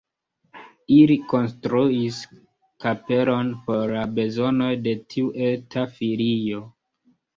[0.93, 2.17] Ili konstruis
[2.85, 6.65] kapelon por la bezonoj de tiu eta filio.